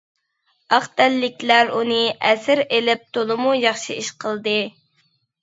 [0.77, 1.99] ئاق تەنلىكلەر ئۇنى
[2.31, 4.57] ئەسىر ئېلىپ تولىمۇ ياخشى ئىش قىلدى!